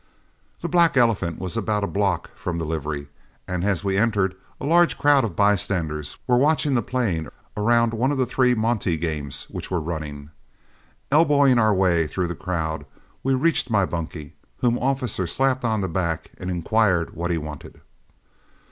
[0.61, 3.07] The Black Elephant was about a block from the livery,
[3.47, 8.11] and as we entered, a large crowd of bystanders were watching the playing around one
[8.11, 10.31] of the three monte games which were running.
[11.11, 12.87] Elbowing our way through the crowd,
[13.21, 17.79] we reached my bunkie, whom Officer slapped on the back and inquired what he wanted.